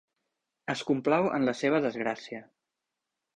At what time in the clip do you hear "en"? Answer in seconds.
1.35-1.45